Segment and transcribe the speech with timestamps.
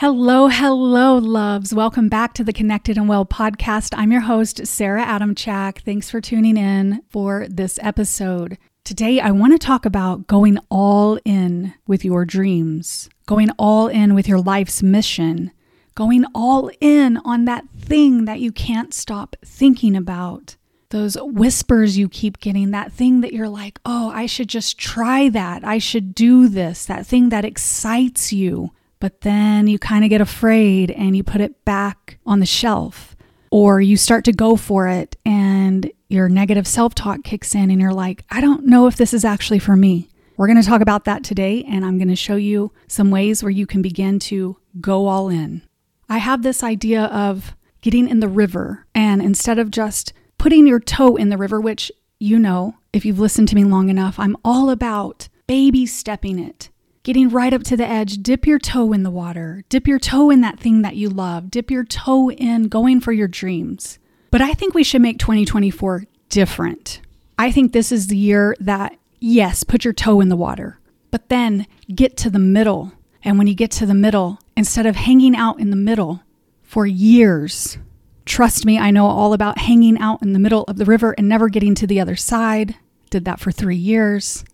[0.00, 1.74] Hello, hello, loves.
[1.74, 3.92] Welcome back to the Connected and Well podcast.
[3.94, 5.82] I'm your host, Sarah Adamchak.
[5.82, 8.56] Thanks for tuning in for this episode.
[8.82, 14.14] Today, I want to talk about going all in with your dreams, going all in
[14.14, 15.50] with your life's mission,
[15.94, 20.56] going all in on that thing that you can't stop thinking about.
[20.88, 25.28] Those whispers you keep getting, that thing that you're like, oh, I should just try
[25.28, 25.62] that.
[25.62, 28.70] I should do this, that thing that excites you
[29.00, 33.16] but then you kind of get afraid and you put it back on the shelf,
[33.50, 37.80] or you start to go for it and your negative self talk kicks in and
[37.80, 40.08] you're like, I don't know if this is actually for me.
[40.36, 43.42] We're going to talk about that today, and I'm going to show you some ways
[43.42, 45.62] where you can begin to go all in.
[46.08, 50.80] I have this idea of getting in the river, and instead of just putting your
[50.80, 54.36] toe in the river, which you know, if you've listened to me long enough, I'm
[54.44, 56.68] all about baby stepping it
[57.10, 60.30] getting right up to the edge, dip your toe in the water, dip your toe
[60.30, 63.98] in that thing that you love, dip your toe in going for your dreams.
[64.30, 67.00] But I think we should make 2024 different.
[67.36, 70.78] I think this is the year that, yes, put your toe in the water,
[71.10, 72.92] but then get to the middle.
[73.24, 76.22] And when you get to the middle, instead of hanging out in the middle
[76.62, 77.76] for years,
[78.24, 81.28] trust me, I know all about hanging out in the middle of the river and
[81.28, 82.76] never getting to the other side.
[83.10, 84.44] Did that for three years.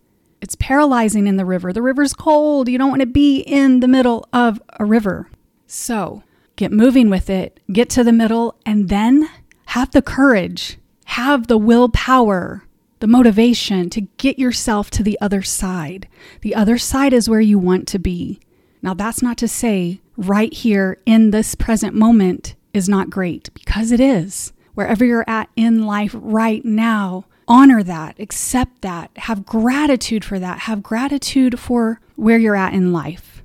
[0.47, 1.73] It's paralyzing in the river.
[1.73, 2.69] The river's cold.
[2.69, 5.29] You don't want to be in the middle of a river.
[5.67, 6.23] So
[6.55, 9.29] get moving with it, get to the middle, and then
[9.67, 12.63] have the courage, have the willpower,
[13.01, 16.07] the motivation to get yourself to the other side.
[16.43, 18.39] The other side is where you want to be.
[18.83, 23.91] Now, that's not to say right here in this present moment is not great, because
[23.91, 24.53] it is.
[24.75, 30.61] Wherever you're at in life right now, honor that, accept that, have gratitude for that,
[30.61, 33.43] have gratitude for where you're at in life,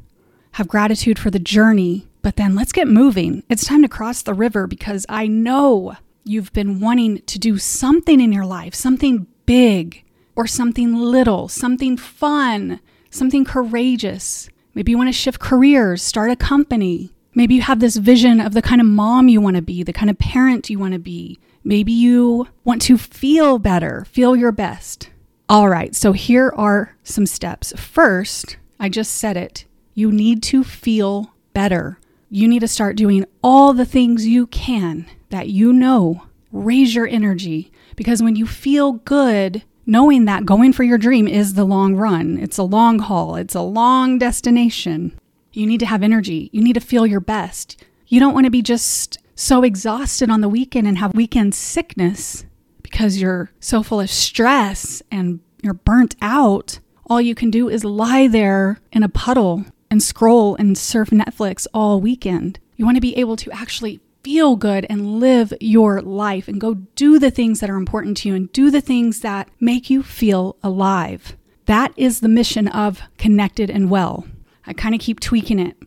[0.53, 2.07] have gratitude for the journey.
[2.23, 3.43] But then let's get moving.
[3.49, 8.21] It's time to cross the river because I know you've been wanting to do something
[8.21, 10.03] in your life, something big
[10.35, 12.79] or something little, something fun,
[13.09, 14.49] something courageous.
[14.75, 17.11] Maybe you want to shift careers, start a company.
[17.33, 19.93] Maybe you have this vision of the kind of mom you want to be, the
[19.93, 21.39] kind of parent you want to be.
[21.63, 25.09] Maybe you want to feel better, feel your best.
[25.47, 27.73] All right, so here are some steps.
[27.77, 31.99] First, I just said it, you need to feel better.
[32.29, 37.07] You need to start doing all the things you can that you know raise your
[37.07, 41.95] energy because when you feel good, knowing that going for your dream is the long
[41.95, 45.17] run, it's a long haul, it's a long destination.
[45.53, 46.49] You need to have energy.
[46.51, 47.83] You need to feel your best.
[48.07, 52.45] You don't want to be just so exhausted on the weekend and have weekend sickness
[52.81, 56.79] because you're so full of stress and you're burnt out,
[57.09, 61.67] all you can do is lie there in a puddle and scroll and surf Netflix
[61.73, 62.59] all weekend.
[62.77, 66.75] You want to be able to actually feel good and live your life and go
[66.75, 70.03] do the things that are important to you and do the things that make you
[70.03, 71.35] feel alive.
[71.65, 74.25] That is the mission of Connected and Well.
[74.65, 75.77] I kind of keep tweaking it.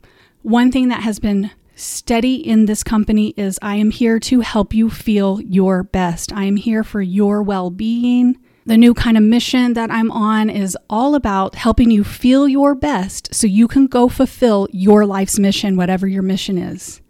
[0.42, 4.74] One thing that has been steady in this company is I am here to help
[4.74, 6.32] you feel your best.
[6.32, 8.38] I am here for your well being.
[8.66, 12.74] The new kind of mission that I'm on is all about helping you feel your
[12.74, 17.02] best so you can go fulfill your life's mission, whatever your mission is.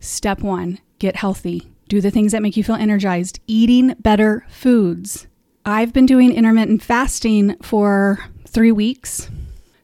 [0.00, 1.70] Step one get healthy.
[1.88, 3.40] Do the things that make you feel energized.
[3.46, 5.26] Eating better foods.
[5.66, 9.28] I've been doing intermittent fasting for three weeks.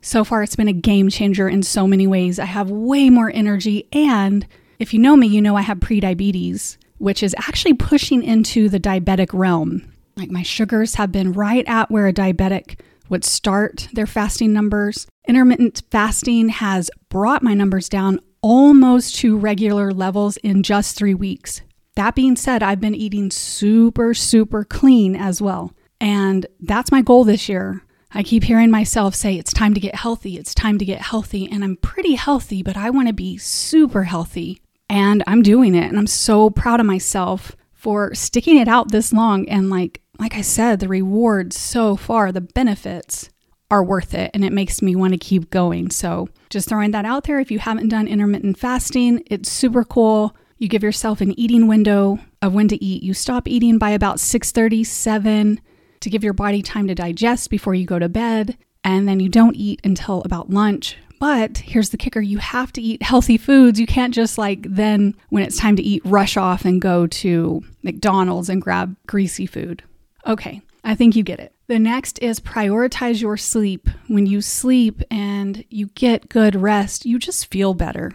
[0.01, 2.39] So far, it's been a game changer in so many ways.
[2.39, 3.89] I have way more energy.
[3.93, 4.47] And
[4.79, 8.81] if you know me, you know I have prediabetes, which is actually pushing into the
[8.81, 9.93] diabetic realm.
[10.17, 15.07] Like my sugars have been right at where a diabetic would start their fasting numbers.
[15.27, 21.63] Intermittent fasting has brought my numbers down almost to regular levels in just three weeks.
[21.97, 25.73] That being said, I've been eating super, super clean as well.
[26.01, 27.83] And that's my goal this year.
[28.13, 31.49] I keep hearing myself say, it's time to get healthy, it's time to get healthy.
[31.51, 34.63] And I'm pretty healthy, but I want to be super healthy.
[34.89, 35.85] And I'm doing it.
[35.85, 39.49] And I'm so proud of myself for sticking it out this long.
[39.49, 43.29] And like, like I said, the rewards so far, the benefits
[43.71, 44.31] are worth it.
[44.33, 45.91] And it makes me want to keep going.
[45.91, 47.39] So just throwing that out there.
[47.39, 50.35] If you haven't done intermittent fasting, it's super cool.
[50.57, 53.03] You give yourself an eating window of when to eat.
[53.03, 54.53] You stop eating by about 6
[54.85, 55.61] 7
[56.01, 58.57] to give your body time to digest before you go to bed.
[58.85, 60.97] And then you don't eat until about lunch.
[61.21, 63.81] But here's the kicker you have to eat healthy foods.
[63.81, 67.63] You can't just like then, when it's time to eat, rush off and go to
[67.83, 69.83] McDonald's and grab greasy food.
[70.27, 71.53] Okay, I think you get it.
[71.67, 73.91] The next is prioritize your sleep.
[74.07, 78.13] When you sleep and you get good rest, you just feel better.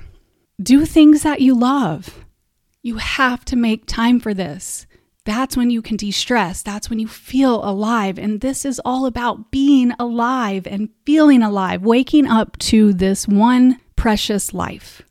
[0.62, 2.26] do things that you love.
[2.82, 4.86] You have to make time for this.
[5.26, 6.62] That's when you can de stress.
[6.62, 8.20] That's when you feel alive.
[8.20, 13.80] And this is all about being alive and feeling alive, waking up to this one
[13.96, 15.02] precious life.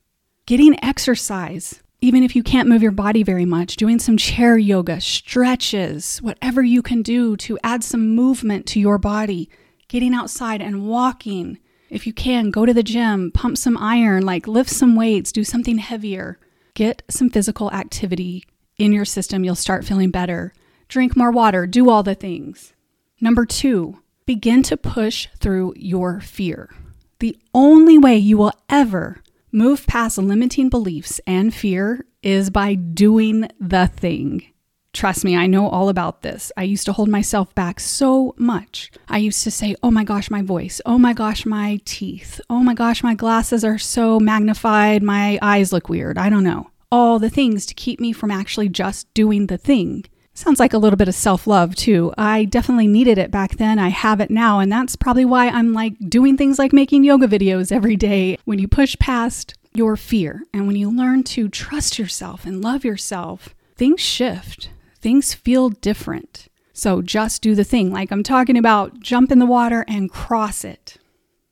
[0.45, 5.01] Getting exercise, even if you can't move your body very much, doing some chair yoga,
[5.01, 9.49] stretches, whatever you can do to add some movement to your body,
[9.89, 11.59] getting outside and walking.
[11.89, 15.45] If you can, go to the gym, pump some iron, like lift some weights, do
[15.45, 16.39] something heavier.
[16.75, 18.45] Get some physical activity
[18.79, 20.53] in your system, you'll start feeling better.
[20.89, 22.73] Drink more water, do all the things.
[23.21, 26.71] Number two, begin to push through your fear.
[27.21, 29.23] The only way you will ever
[29.53, 34.47] move past limiting beliefs and fear is by doing the thing.
[34.93, 36.53] Trust me, I know all about this.
[36.57, 38.91] I used to hold myself back so much.
[39.09, 40.81] I used to say, oh my gosh, my voice.
[40.85, 42.41] Oh my gosh, my teeth.
[42.51, 45.03] Oh my gosh, my glasses are so magnified.
[45.03, 46.19] My eyes look weird.
[46.19, 50.05] I don't know all the things to keep me from actually just doing the thing.
[50.35, 52.13] Sounds like a little bit of self love, too.
[52.17, 53.79] I definitely needed it back then.
[53.79, 54.61] I have it now.
[54.61, 58.39] And that's probably why I'm like doing things like making yoga videos every day.
[58.45, 62.85] When you push past your fear and when you learn to trust yourself and love
[62.85, 66.49] yourself, things shift, things feel different.
[66.73, 67.91] So just do the thing.
[67.91, 70.97] Like I'm talking about, jump in the water and cross it.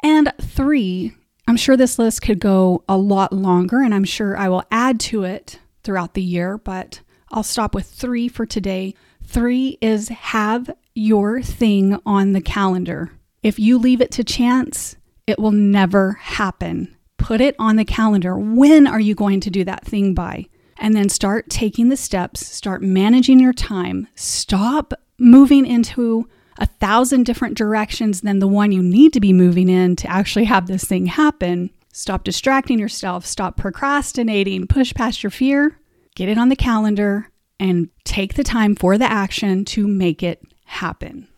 [0.02, 1.14] And three,
[1.50, 5.00] I'm sure this list could go a lot longer, and I'm sure I will add
[5.00, 7.00] to it throughout the year, but
[7.32, 8.94] I'll stop with three for today.
[9.24, 13.10] Three is have your thing on the calendar.
[13.42, 14.94] If you leave it to chance,
[15.26, 16.96] it will never happen.
[17.18, 18.38] Put it on the calendar.
[18.38, 20.46] When are you going to do that thing by?
[20.76, 24.06] And then start taking the steps, start managing your time.
[24.14, 29.68] Stop moving into a thousand different directions than the one you need to be moving
[29.68, 31.70] in to actually have this thing happen.
[31.92, 35.78] Stop distracting yourself, stop procrastinating, push past your fear,
[36.14, 40.42] get it on the calendar, and take the time for the action to make it
[40.64, 41.28] happen.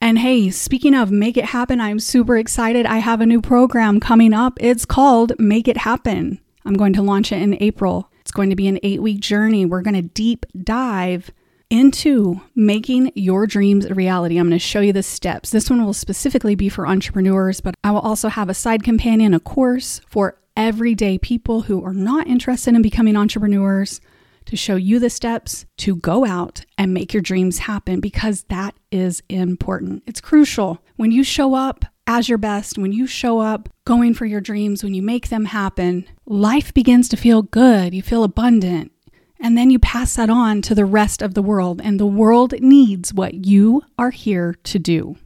[0.00, 2.84] And hey, speaking of make it happen, I'm super excited.
[2.84, 4.58] I have a new program coming up.
[4.60, 6.40] It's called Make It Happen.
[6.66, 8.10] I'm going to launch it in April.
[8.20, 9.64] It's going to be an eight week journey.
[9.64, 11.30] We're going to deep dive
[11.70, 14.36] into making your dreams a reality.
[14.36, 15.50] I'm going to show you the steps.
[15.50, 19.34] This one will specifically be for entrepreneurs, but I will also have a side companion,
[19.34, 24.00] a course for everyday people who are not interested in becoming entrepreneurs
[24.46, 28.74] to show you the steps to go out and make your dreams happen because that
[28.90, 30.02] is important.
[30.06, 30.82] It's crucial.
[30.96, 34.84] When you show up as your best, when you show up going for your dreams,
[34.84, 37.94] when you make them happen, life begins to feel good.
[37.94, 38.92] You feel abundant.
[39.44, 42.54] And then you pass that on to the rest of the world, and the world
[42.62, 45.16] needs what you are here to do.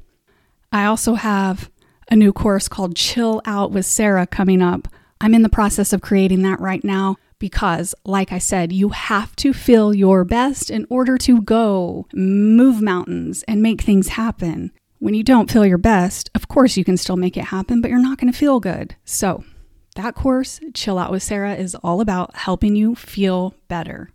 [0.73, 1.71] I also have
[2.11, 4.89] a new course called Chill Out with Sarah coming up.
[5.21, 9.37] I'm in the process of creating that right now because, like I said, you have
[9.37, 14.73] to feel your best in order to go move mountains and make things happen.
[14.99, 17.89] When you don't feel your best, of course you can still make it happen, but
[17.89, 18.97] you're not going to feel good.
[19.05, 19.45] So,
[19.99, 24.11] that course, Chill Out with Sarah, is all about helping you feel better.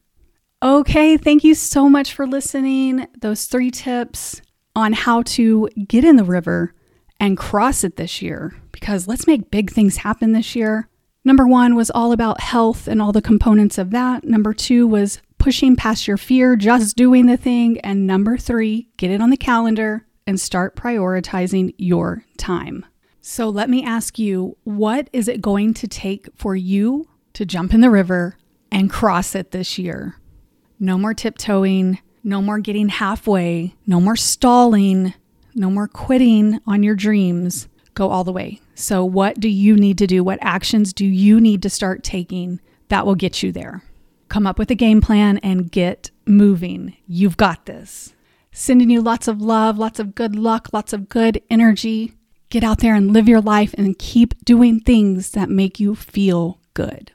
[0.63, 3.05] Okay, thank you so much for listening.
[3.19, 4.41] Those three tips
[4.77, 6.73] on how to get in the river
[7.19, 10.87] and cross it this year, because let's make big things happen this year.
[11.25, 14.23] Number one was all about health and all the components of that.
[14.23, 17.79] Number two was pushing past your fear, just doing the thing.
[17.81, 22.85] And number three, get it on the calendar and start prioritizing your time.
[23.25, 27.73] So let me ask you, what is it going to take for you to jump
[27.73, 28.35] in the river
[28.69, 30.17] and cross it this year?
[30.77, 35.13] No more tiptoeing, no more getting halfway, no more stalling,
[35.55, 37.69] no more quitting on your dreams.
[37.93, 38.59] Go all the way.
[38.75, 40.21] So, what do you need to do?
[40.21, 43.83] What actions do you need to start taking that will get you there?
[44.27, 46.97] Come up with a game plan and get moving.
[47.07, 48.13] You've got this.
[48.51, 52.15] Sending you lots of love, lots of good luck, lots of good energy.
[52.53, 56.59] Get out there and live your life and keep doing things that make you feel
[56.75, 57.11] good.